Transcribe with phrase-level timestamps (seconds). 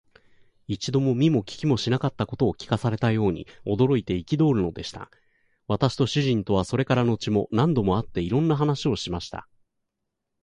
[0.65, 5.11] 一度も見も聞きもしなかったことを聞かされたように、驚いて憤るのでした。
[5.67, 9.47] 私と主人とは、それから後も何度も会って、いろんな話をしました。